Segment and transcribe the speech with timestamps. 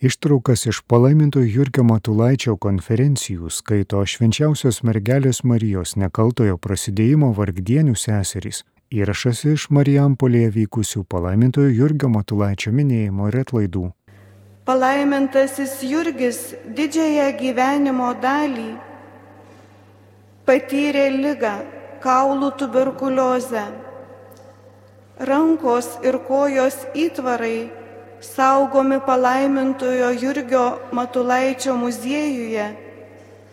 [0.00, 8.60] Ištraukas iš palaiminto Jurgio Matulaičio konferencijų skaito švenčiausios mergelės Marijos nekaltojo prasidėjimo vargdienių seserys.
[8.94, 13.82] Įrašas iš Marijampolėje vykusių palaimintojo Jurgio Matulaičio minėjimo ir atlaidų.
[14.70, 16.38] Palaimintasis Jurgis
[16.78, 18.68] didžiąją gyvenimo dalį
[20.46, 21.56] patyrė lygą,
[22.06, 23.66] kaulų tuberkuliozę.
[25.26, 27.77] Rankos ir kojos įtvarai
[28.20, 32.66] saugomi palaimintojo Jurgio Matulaičio muziejuje,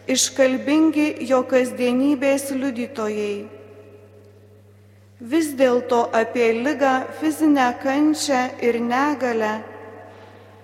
[0.07, 3.45] iškalbingi jo kasdienybės liudytojai.
[5.21, 9.53] Vis dėlto apie lygą, fizinę kančią ir negalę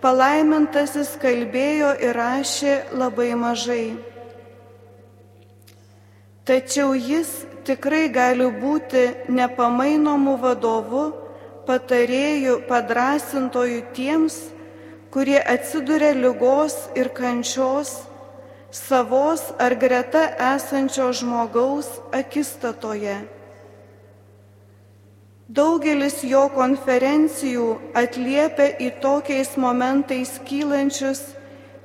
[0.02, 3.94] palaimintasis kalbėjo ir rašė labai mažai.
[6.46, 11.04] Tačiau jis tikrai gali būti nepamainomų vadovų
[11.68, 14.38] patarėjų, padrasintojų tiems,
[15.12, 18.00] kurie atsiduria lygos ir kančios
[18.72, 20.24] savos ar greta
[20.56, 23.18] esančio žmogaus akistatoje.
[25.52, 27.68] Daugelis jo konferencijų
[28.00, 31.26] atliepia į tokiais momentais kylančius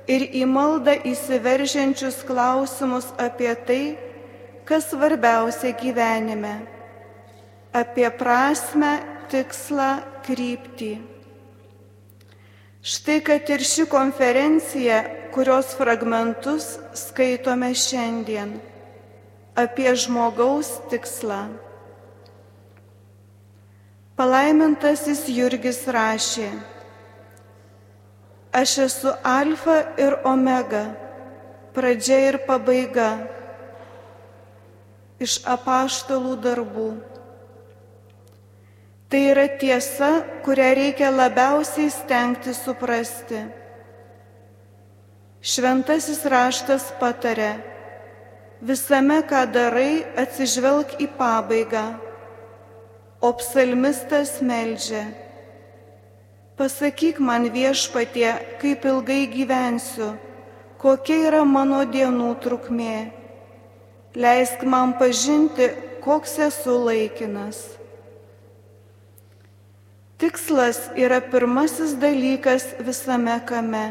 [0.07, 3.83] ir į maldą įsiveržiančius klausimus apie tai,
[4.63, 6.55] kas svarbiausia gyvenime-
[7.81, 9.91] apie prasme tikslą,
[10.25, 10.95] kryptį.
[12.87, 15.01] Štai kad ir ši konferencija,
[15.35, 18.55] kurios fragmentus skaitome šiandien
[19.57, 21.47] apie žmogaus tikslą.
[24.17, 26.47] Palaimintasis Jurgis rašė,
[28.53, 30.85] aš esu alfa ir omega,
[31.73, 33.11] pradžia ir pabaiga
[35.21, 36.89] iš apaštalų darbų.
[39.07, 40.09] Tai yra tiesa,
[40.43, 43.39] kurią reikia labiausiai stengti suprasti.
[45.39, 47.53] Šventasis raštas patarė,
[48.59, 51.85] visame, ką darai, atsižvelg į pabaigą,
[53.23, 55.05] o psalmistas meldžia.
[56.59, 60.17] Pasakyk man viešpatie, kaip ilgai gyvensiu,
[60.83, 62.99] kokia yra mano dienų trukmė.
[64.19, 65.71] Leisk man pažinti,
[66.03, 67.77] koks esu laikinas.
[70.17, 73.85] Tikslas yra pirmasis dalykas visame kame.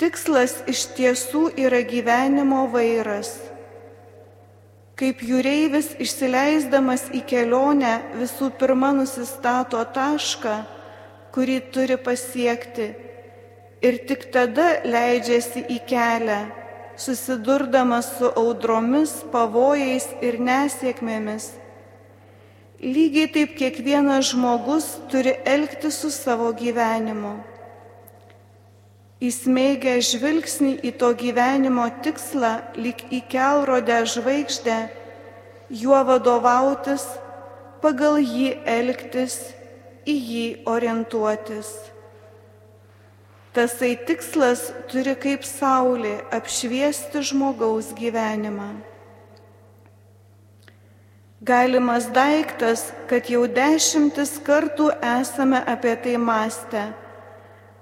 [0.00, 3.34] Tikslas iš tiesų yra gyvenimo vairas.
[4.96, 10.56] Kaip jūreivis išsileisdamas į kelionę visų pirma nusistato tašką,
[11.36, 12.88] kurį turi pasiekti
[13.84, 16.40] ir tik tada leidžiasi į kelią,
[16.96, 21.52] susidurdamas su audromis, pavojais ir nesėkmėmis
[22.78, 27.32] Lygiai taip kiekvienas žmogus turi elgti su savo gyvenimu.
[29.18, 34.76] Įsmeigę žvilgsnį į to gyvenimo tikslą, lyg į kelrodę žvaigždę,
[35.74, 37.02] juo vadovautis,
[37.82, 39.40] pagal jį elgtis,
[40.06, 41.72] į jį orientuotis.
[43.58, 48.70] Tasai tikslas turi kaip saulė apšviesti žmogaus gyvenimą.
[51.40, 56.88] Galimas daiktas, kad jau dešimtis kartų esame apie tai mąstę.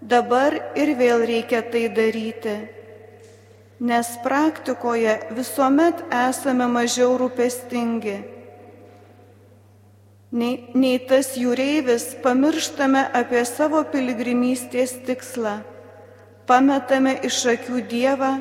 [0.04, 2.56] Dabar ir vėl reikia tai daryti.
[3.80, 8.18] Nes praktikoje visuomet esame mažiau rūpestingi.
[10.36, 15.62] Nei, nei tas jūreivis pamirštame apie savo piligrimystės tikslą,
[16.44, 18.34] pametame iš akių Dievą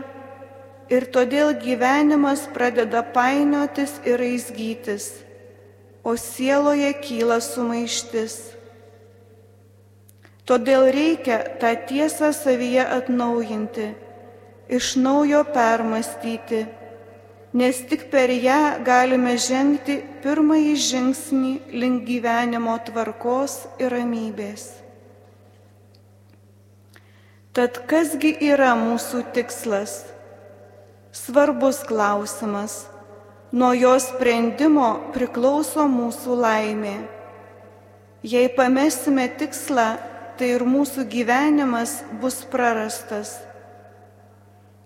[0.90, 5.10] ir todėl gyvenimas pradeda painiotis ir aizgytis,
[6.06, 8.38] o sieloje kyla sumaištis.
[10.46, 13.88] Todėl reikia tą tiesą savyje atnaujinti,
[14.70, 16.68] iš naujo permastyti,
[17.58, 24.68] nes tik per ją galime žengti pirmąjį žingsnį link gyvenimo tvarkos ir ramybės.
[27.56, 30.15] Tad kasgi yra mūsų tikslas?
[31.16, 32.86] Svarbus klausimas.
[33.52, 36.96] Nuo jo sprendimo priklauso mūsų laimė.
[38.26, 39.86] Jei pamesime tikslą,
[40.36, 43.38] tai ir mūsų gyvenimas bus prarastas.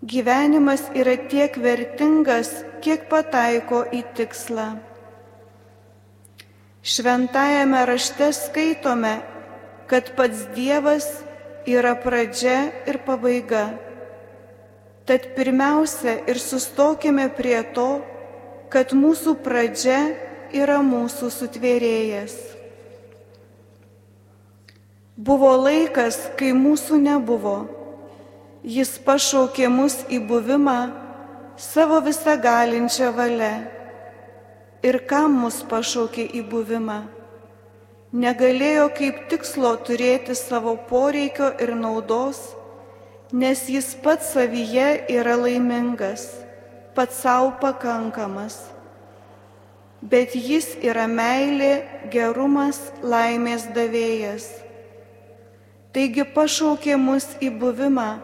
[0.06, 2.52] Gyvenimas yra tiek vertingas,
[2.84, 4.70] kiek pataiko į tikslą.
[6.86, 9.18] Šventajame rašte skaitome,
[9.90, 11.10] kad pats Dievas
[11.68, 13.89] yra pradžia ir pabaiga
[15.10, 17.88] Tad pirmiausia ir sustokime prie to,
[18.70, 19.98] kad mūsų pradžia
[20.54, 22.36] yra mūsų sutvėrėjas.
[25.18, 27.56] Buvo laikas, kai mūsų nebuvo.
[28.62, 30.78] Jis pašaukė mus į buvimą
[31.58, 33.56] savo visą galinčią valią.
[34.86, 37.00] Ir kam mus pašaukė į buvimą?
[38.14, 42.59] Negalėjo kaip tikslo turėti savo poreikio ir naudos,
[43.32, 46.30] nes jis pats savyje yra laimingas,
[46.96, 48.62] pats savo pakankamas.
[50.02, 51.84] Bet jis yra meilė,
[52.14, 54.48] gerumas, laimės davėjas
[55.90, 58.20] Taigi pašaukė mus į buvimą,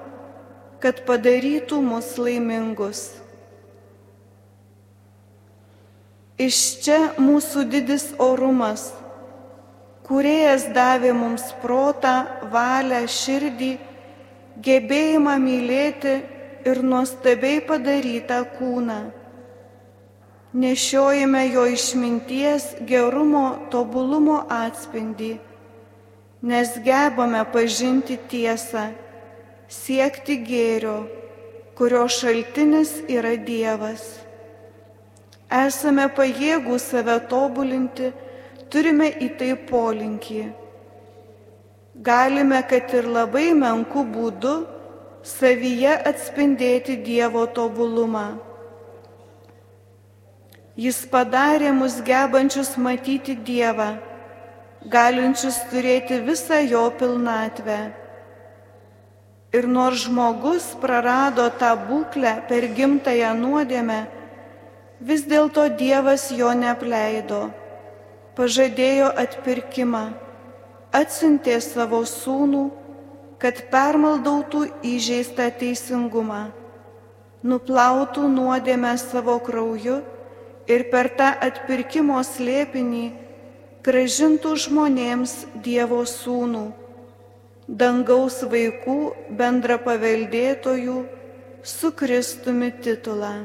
[0.84, 3.08] kad padarytų mus laimingus.
[6.38, 8.92] Iš čia mūsų didis orumas,
[10.06, 12.14] kuriejas davė mums protą,
[12.54, 13.72] valią, širdį,
[14.64, 16.16] gebėjimą mylėti
[16.66, 19.02] ir nuostabiai padarytą kūną.
[20.56, 25.34] Nešiojame jo išminties, gerumo, tobulumo atspindį
[26.46, 28.92] nes gebame pažinti tiesą,
[29.66, 31.00] siekti gėrio,
[31.74, 34.04] kurio šaltinis yra Dievas.
[35.50, 38.12] Esame pajėgų save tobulinti,
[38.70, 40.44] turime į tai polinkį.
[41.96, 44.56] Galime, kad ir labai menkų būdų,
[45.24, 48.36] savyje atspindėti Dievo tobulumą.
[50.76, 53.94] Jis padarė mus gebančius matyti Dievą
[54.86, 57.80] galinčius turėti visą jo pilnatvę.
[59.56, 64.02] Ir nors žmogus prarado tą būklę per gimtąją nuodėmę,
[65.00, 67.48] vis dėlto Dievas jo neapleido,
[68.38, 70.06] pažadėjo atpirkimą,
[70.96, 72.64] atsintė savo sūnų,
[73.42, 74.64] kad permaldautų
[74.96, 76.48] įžeistą teisingumą,
[77.44, 80.00] nuplautų nuodėmę savo krauju
[80.72, 83.06] ir per tą atpirkimo slėpinį
[83.86, 86.64] gražintų žmonėms Dievo sūnų,
[87.68, 88.98] dangaus vaikų
[89.38, 90.98] bendra paveldėtojų
[91.66, 93.36] su Kristumi titulą.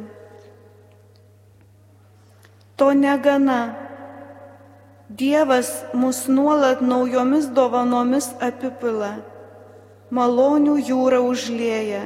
[2.80, 3.89] To negana.
[5.10, 9.16] Dievas mus nuolat naujomis dovanomis apipila,
[10.14, 12.02] malonių jūrą užlieja.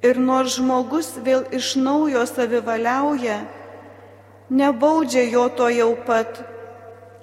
[0.00, 3.42] Ir nors žmogus vėl iš naujo savivaliauja,
[4.48, 6.40] nebaudžia jo to jau pat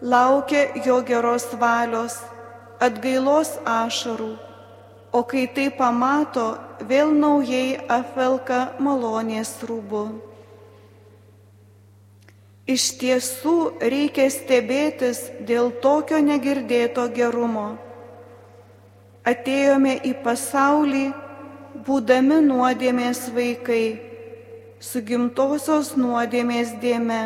[0.03, 2.19] laukia jo geros valios,
[2.77, 4.35] atgailos ašarų,
[5.17, 6.45] o kai tai pamato,
[6.85, 10.32] vėl naujai apvelka malonės rūbu.
[12.63, 17.73] Iš tiesų reikia stebėtis dėl tokio negirdėto gerumo.
[19.27, 21.05] Atėjome į pasaulį,
[21.83, 23.99] būdami nuodėmės vaikai,
[24.79, 27.21] su gimtosios nuodėmės dėme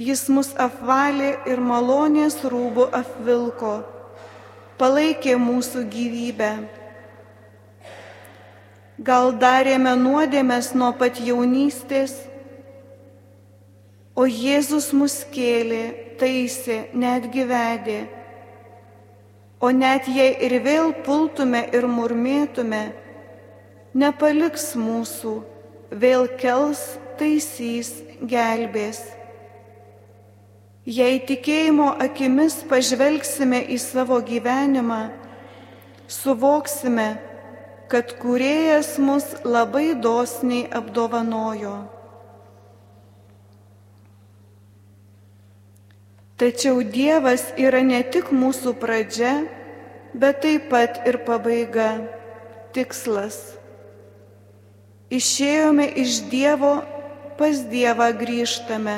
[0.00, 3.72] Jis mus apvalė ir malonės rūbų apvilko,
[4.78, 6.50] palaikė mūsų gyvybę.
[9.02, 12.14] Gal darėme nuodėmės nuo pat jaunystės,
[14.20, 15.84] o Jėzus mus kėlė,
[16.20, 18.00] taisė, netgi vedė.
[19.60, 22.82] O net jei ir vėl pultume ir murmėtume,
[23.96, 25.32] nepaliks mūsų,
[26.02, 26.82] vėl kels,
[27.20, 29.00] taisys, gelbės.
[30.84, 35.00] Jei tikėjimo akimis pažvelgsime į savo gyvenimą,
[36.08, 37.08] suvoksime,
[37.92, 41.99] kad kuriejas mus labai dosniai apdovanojo.
[46.40, 49.42] Tačiau Dievas yra ne tik mūsų pradžia,
[50.16, 51.90] bet taip pat ir pabaiga,
[52.72, 53.36] tikslas.
[55.12, 56.78] Išėjome iš Dievo,
[57.36, 58.94] pas Dievą grįžtame.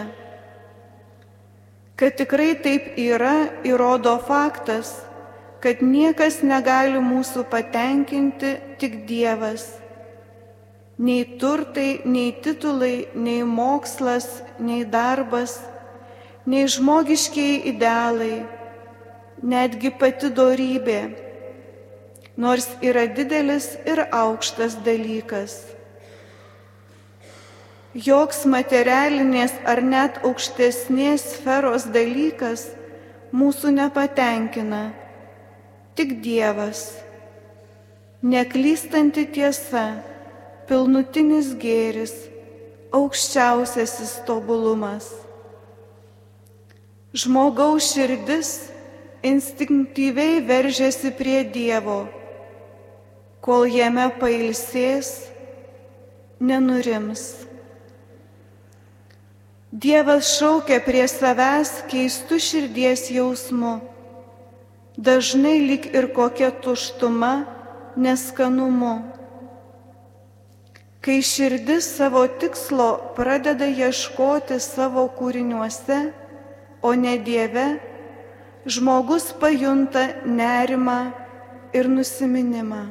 [1.98, 4.94] Kad tikrai taip yra, įrodo faktas,
[5.66, 9.66] kad niekas negali mūsų patenkinti, tik Dievas.
[10.94, 14.30] Nei turtai, nei titulai, nei mokslas,
[14.62, 15.58] nei darbas,
[16.46, 18.42] nei žmogiškiai idealai,
[19.42, 21.02] netgi pati dorybė,
[22.36, 25.60] nors yra didelis ir aukštas dalykas.
[27.92, 32.70] Joks materialinės ar net aukštesnės sferos dalykas
[33.36, 34.86] mūsų nepatenkina,
[35.94, 36.86] tik Dievas.
[38.22, 39.98] Neklystanti tiesa,
[40.70, 42.14] pilnutinis gėris,
[42.94, 45.21] aukščiausiasis tobulumas.
[47.12, 48.70] Žmogaus širdis
[49.20, 52.06] instinktyviai veržiasi prie Dievo,
[53.44, 55.10] kol jame pailsės,
[56.40, 57.44] nenurims.
[59.68, 63.74] Dievas šaukia prie savęs keistų širdies jausmu,
[64.96, 67.44] dažnai lik ir kokia tuštuma,
[67.92, 68.94] neskanumu.
[71.04, 72.90] Kai širdis savo tikslo
[73.20, 76.21] pradeda ieškoti savo kūriniuose,
[76.82, 77.78] o ne Dieve,
[78.66, 81.12] žmogus pajunta nerimą
[81.72, 82.84] ir nusiminimą.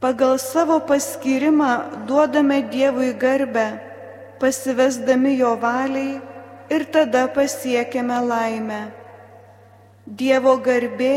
[0.00, 3.66] Pagal savo paskirimą duodame Dievui garbę,
[4.38, 6.20] pasivesdami jo valiai
[6.70, 8.82] ir tada pasiekėme laimę.
[10.06, 11.14] Dievo garbė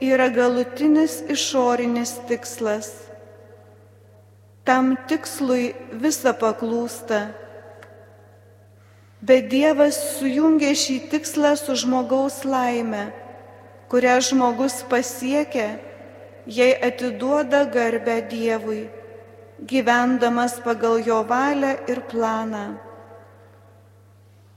[0.00, 2.92] yra galutinis išorinis tikslas.
[4.62, 7.41] Tam tikslui visa paklūsta.
[9.22, 13.12] Bet Dievas sujungia šį tikslą su žmogaus laime,
[13.92, 15.76] kurią žmogus pasiekia,
[16.46, 18.82] jei atiduoda garbę Dievui
[19.66, 22.74] gyvendamas pagal jo valią ir planą.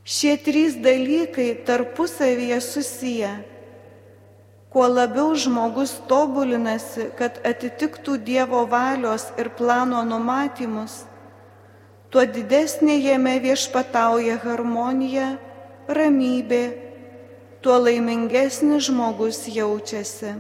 [0.06, 3.32] Šie trys dalykai tarpusavyje susiję.
[4.70, 11.06] Kuo labiau žmogus tobulinasi, kad atitiktų Dievo valios ir plano numatymus,
[12.16, 15.34] tuo didesnė jame viešpatauja harmonija,
[15.92, 16.62] ramybė,
[17.60, 20.32] tuo laimingesnis žmogus jaučiasi.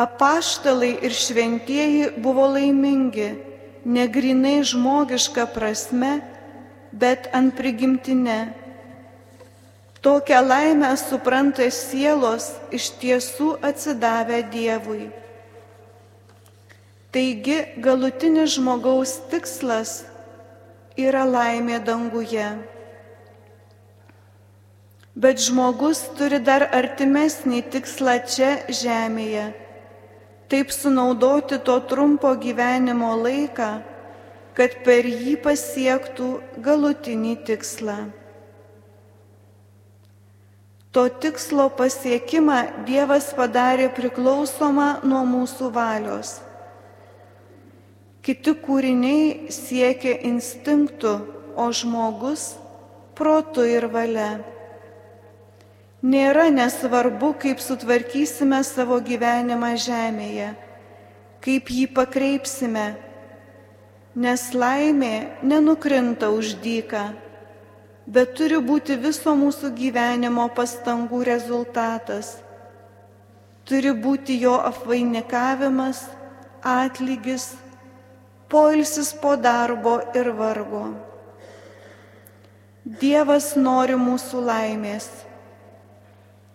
[0.00, 3.28] Apaštalai ir šventieji buvo laimingi,
[3.84, 6.16] negrinai žmogiška prasme,
[6.88, 8.40] bet ant prigimtinė.
[10.00, 15.19] Tokią laimę supranta sielos iš tiesų atsidavę Dievui.
[17.10, 20.04] Taigi galutinis žmogaus tikslas
[20.98, 22.50] yra laimė danguje.
[25.20, 28.52] Bet žmogus turi dar artimesnį tikslą čia
[28.82, 29.48] žemėje
[30.50, 33.70] taip sunaudoti to trumpo gyvenimo laiką,
[34.58, 37.98] kad per jį pasiektų galutinį tikslą.
[40.90, 46.40] To tikslo pasiekimą Dievas padarė priklausomą nuo mūsų valios.
[48.20, 51.12] Kiti kūriniai siekia instinktų,
[51.56, 52.54] o žmogus
[53.16, 54.40] protu ir valia.
[56.00, 60.50] Nėra nesvarbu, kaip sutvarkysime savo gyvenimą žemėje,
[61.44, 62.84] kaip jį pakreipsime,
[64.16, 67.02] nes laimė nenukrinta už dyką,
[68.08, 72.38] bet turi būti viso mūsų gyvenimo pastangų rezultatas.
[73.68, 76.06] Turi būti jo apvainikavimas,
[76.64, 77.52] atlygis,
[78.50, 80.84] poilsis po darbo ir vargo.
[83.00, 85.10] Dievas nori mūsų laimės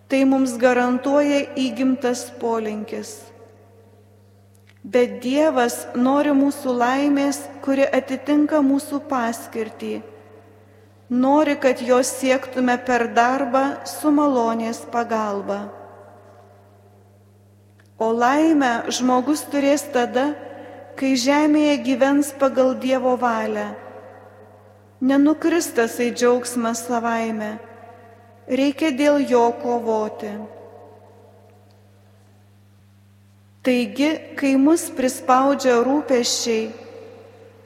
[0.06, 3.24] Tai mums garantuoja įgimtas polinkis.
[4.86, 9.96] Bet Dievas nori mūsų laimės, kuri atitinka mūsų paskirtį.
[11.10, 15.64] Nori, kad jos siektume per darbą su malonės pagalba.
[17.98, 20.36] O laimę žmogus turės tada,
[20.96, 23.68] kai žemėje gyvens pagal Dievo valią.
[25.04, 27.56] Nenukristas į džiaugsmą savaime
[28.48, 30.30] reikia dėl jo kovoti.
[33.66, 36.68] Taigi, kai mus prispaudžia rūpeščiai,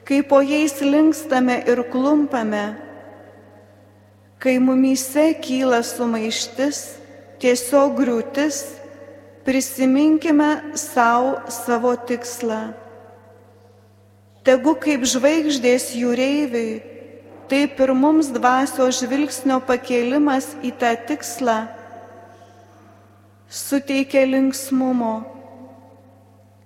[0.07, 2.63] kai po jais linkstame ir klumpame,
[4.41, 6.79] kai mumyse kyla sumaištis,
[7.37, 8.63] tiesiog griūtis,
[9.45, 12.80] prisiminkime savo savo tikslą.
[14.41, 16.81] Tegu kaip žvaigždės jūreiviui
[17.51, 21.59] taip ir mums dvasios žvilgsnio pakėlimas į tą tikslą
[23.51, 25.21] suteikia linksmumo.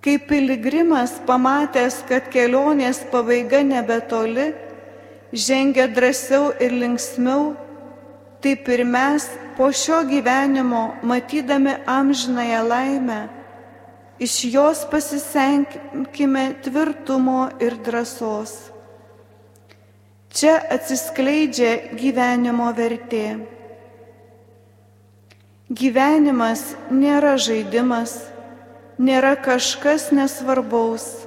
[0.00, 4.52] Kaip piligrimas pamatęs, kad kelionės pabaiga nebetoli,
[5.34, 7.56] žengia drąsiau ir linksmiau,
[8.40, 9.26] taip ir mes
[9.58, 13.20] po šio gyvenimo, matydami amžinąją laimę,
[14.18, 18.72] iš jos pasisenkime tvirtumo ir drąsos.
[20.36, 23.40] Čia atsiskleidžia gyvenimo vertė.
[25.66, 28.18] Gyvenimas nėra žaidimas,
[29.00, 31.26] nėra kažkas nesvarbaus.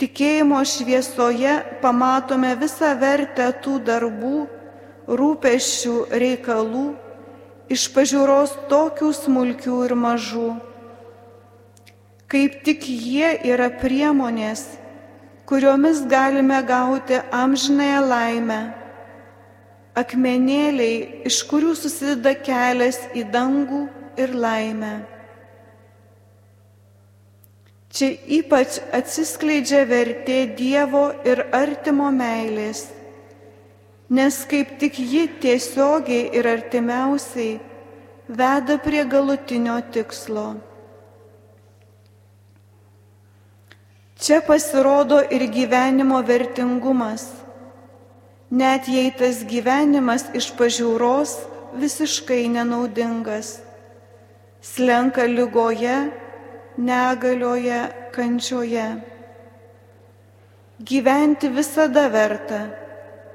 [0.00, 1.52] Tikėjimo šviesoje
[1.84, 4.38] pamatome visą vertę tų darbų,
[5.06, 6.88] rūpešių reikalų,
[7.70, 10.50] iš pažiūros tokių smulkių ir mažų.
[12.32, 14.64] Kaip tik jie yra priemonės
[15.52, 18.60] kuriomis galime gauti amžinąją laimę.
[20.00, 23.82] Akmenėliai, iš kurių susideda kelias į dangų
[24.22, 24.92] ir laimę.
[27.92, 28.08] Čia
[28.38, 32.88] ypač atsiskleidžia vertė Dievo ir artimo meilės.
[34.12, 37.60] nes kaip tik ji tiesiogiai ir artimiausiai
[38.28, 40.71] veda prie galutinio tikslo.
[44.22, 47.24] Čia pasirodo ir gyvenimo vertingumas,
[48.54, 51.32] net jei tas gyvenimas iš pažiūros
[51.74, 53.56] visiškai nenaudingas,
[54.62, 55.96] slenka lygoje,
[56.78, 57.80] negalioje,
[58.14, 58.86] kančioje.
[60.78, 62.62] Gyventi visada verta,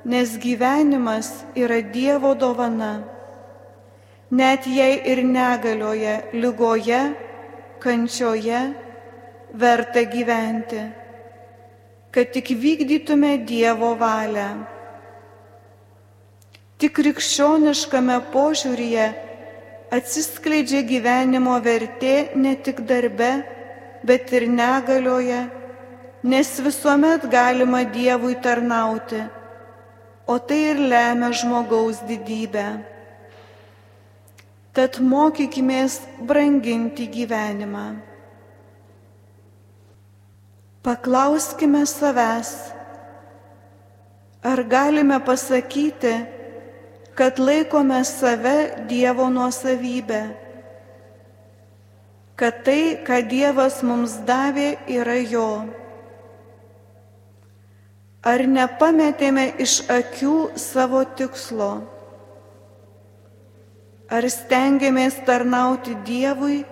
[0.08, 3.04] nes gyvenimas yra Dievo dovana.
[4.32, 7.04] Net jei ir negalioje, lygoje,
[7.84, 8.87] kančioje,
[9.58, 10.82] verta gyventi,
[12.12, 14.50] kad tik vykdytume Dievo valią.
[16.78, 19.06] Tik krikščioniškame požiūryje
[19.94, 23.32] atsiskleidžia gyvenimo vertė ne tik darbe,
[24.06, 25.40] bet ir negalioje,
[26.24, 29.24] nes visuomet galima Dievui tarnauti,
[30.28, 32.68] o tai ir lemia žmogaus didybę.
[34.78, 37.88] Tad mokykimės branginti gyvenimą.
[40.88, 42.50] Paklauskime savęs,
[44.40, 46.14] ar galime pasakyti,
[47.12, 50.22] kad laikome save Dievo nuosavybę,
[52.40, 55.50] kad tai, ką Dievas mums davė, yra Jo.
[58.24, 61.72] Ar nepametėme iš akių savo tikslo?
[64.08, 66.64] Ar stengiamės tarnauti Dievui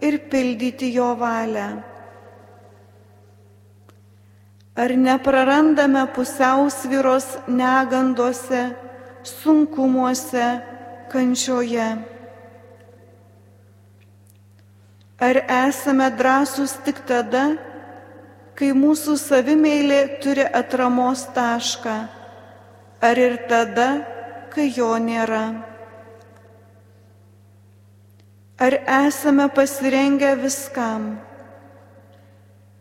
[0.00, 1.87] ir pildyti Jo valią?
[4.78, 8.62] Ar neprarandame pusiausvyros neganduose,
[9.26, 10.46] sunkumuose,
[11.10, 11.88] kančioje?
[15.18, 17.56] Ar esame drąsūs tik tada,
[18.54, 21.96] kai mūsų savimeilė turi atramos tašką,
[23.02, 23.88] ar ir tada,
[24.54, 25.46] kai jo nėra?
[28.62, 31.16] Ar esame pasirengę viskam?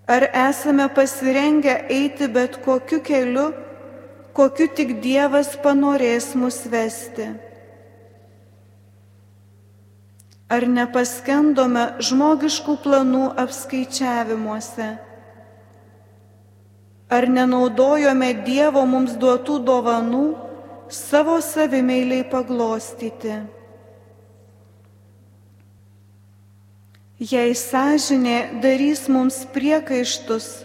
[0.07, 3.49] Ar esame pasirengę eiti bet kokiu keliu,
[4.33, 7.27] kokiu tik Dievas panorės mus vesti?
[10.47, 14.87] Ar nepaskendome žmogiškų planų apskaičiavimuose?
[17.11, 20.23] Ar nenaudojome Dievo mums duotų dovanų
[20.87, 23.41] savo savimeiliai paglostyti?
[27.17, 30.61] Jei sąžinė darys mums priekaištus,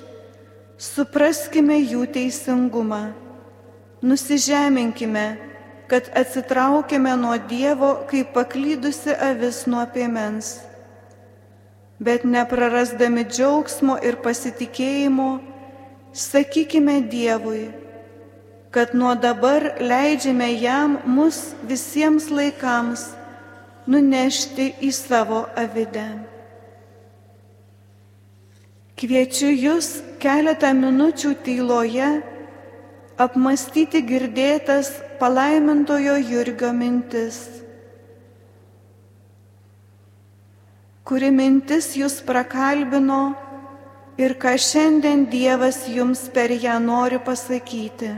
[0.77, 3.15] supraskime jų teisingumą,
[4.05, 5.23] nusižeminkime,
[5.89, 10.59] kad atsitraukime nuo Dievo, kaip paklydusi avis nuo piemens.
[11.97, 15.41] Bet neprarasdami džiaugsmo ir pasitikėjimo,
[16.13, 17.71] sakykime Dievui,
[18.77, 23.09] kad nuo dabar leidžiame jam mus visiems laikams
[23.89, 26.32] nunešti į savo avidę.
[29.03, 29.87] Kviečiu Jūs
[30.23, 32.07] keletą minučių tyloje
[33.19, 37.41] apmastyti girdėtas palaimintojo Jurgio mintis.
[41.03, 43.35] Kuri mintis Jūs prakalbino
[44.23, 48.13] ir ką šiandien Dievas Jums per ją nori pasakyti.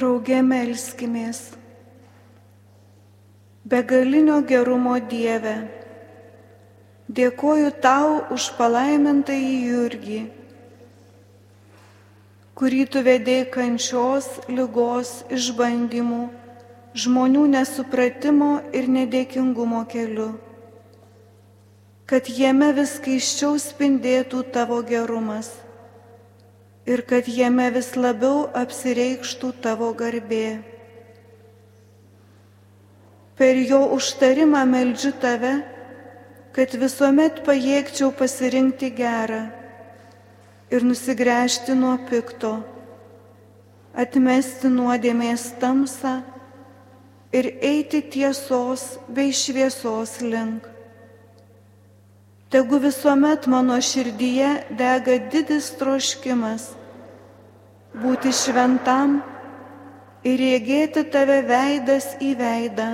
[0.00, 1.40] Drauge melskimės.
[3.68, 5.52] Begalinio gerumo Dieve,
[7.18, 10.20] dėkoju tau už palaimintą į Jurgį,
[12.56, 16.22] kurį tu vedėjai kančios, lygos, išbandymų,
[17.04, 20.30] žmonių nesupratimo ir nedėkingumo keliu
[22.10, 25.52] kad jame vis keiščiau spindėtų tavo gerumas
[26.90, 30.58] ir kad jame vis labiau apsireikštų tavo garbė.
[33.38, 35.52] Per jo užtarimą meldžiu tave,
[36.56, 39.44] kad visuomet pajėgčiau pasirinkti gerą
[40.74, 42.56] ir nusigręžti nuo pikto,
[43.94, 46.18] atmesti nuodėmės tamsą
[47.32, 50.66] ir eiti tiesos bei šviesos link
[52.50, 56.79] Tegu visuomet mano širdyje dega didis troškimas
[57.96, 59.18] būti šventam
[60.22, 62.90] ir rėgėti tave veidas į veidą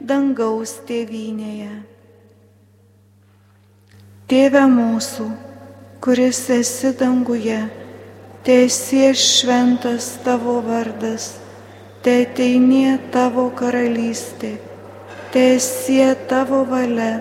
[0.00, 1.72] dangaus tėvynėje.
[4.28, 5.26] Tėve mūsų,
[6.04, 7.62] kuris esi danguje,
[8.44, 11.32] tiesie šventas tavo vardas,
[12.04, 14.58] te ateinie tavo karalystė,
[15.32, 17.16] tiesie tavo valia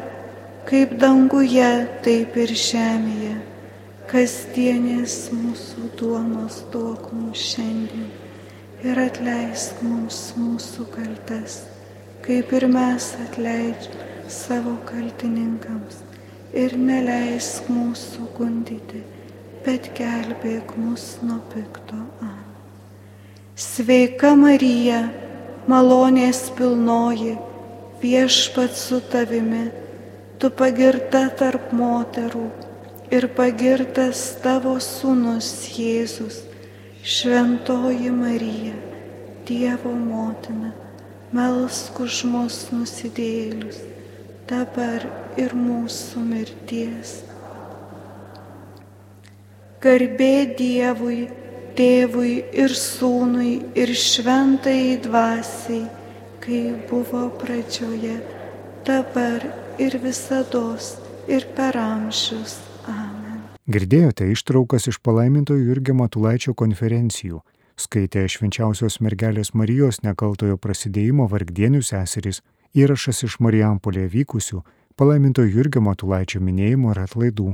[0.67, 1.71] kaip danguje,
[2.03, 3.46] taip ir žemėje.
[4.07, 8.05] Kasdienės mūsų duonos duok mums šiandien
[8.87, 11.57] ir atleisk mums mūsų kaltes,
[12.23, 15.97] kaip ir mes atleidžiame savo kaltininkams.
[16.55, 19.01] Ir neleisk mūsų gundyti,
[19.65, 21.99] bet gelbėk mus nuo pikto.
[22.23, 22.55] Amen.
[23.59, 25.01] Sveika Marija,
[25.67, 27.35] malonės pilnoji,
[27.99, 29.65] viešpat su tavimi
[30.39, 32.47] tu pagirta tarp moterų
[33.13, 36.41] ir pagirtas tavo sūnus Jėzus,
[37.07, 38.75] šventoji Marija,
[39.47, 40.73] Dievo motina,
[41.31, 43.79] melsk už mus nusidėlius,
[44.49, 45.07] dabar
[45.39, 47.21] ir mūsų mirties.
[49.79, 51.29] Garbė Dievui,
[51.77, 55.83] Tėvui ir Sūnui ir Šventai Dvasiai,
[56.43, 58.17] kai buvo pradžioje,
[58.87, 59.45] dabar
[59.77, 60.95] ir visados,
[61.29, 62.66] ir per amžius.
[63.67, 67.41] Girdėjote ištraukas iš palaimintojo Jurgio Matulaičio konferencijų.
[67.75, 72.39] Skaitė švenčiausios mergelės Marijos nekaltojo prasidėjimo vargdienių seserys,
[72.71, 74.61] įrašas iš Marijampolėje vykusių
[74.95, 77.49] palaimintojo Jurgio Matulaičio minėjimo ir atlaidų.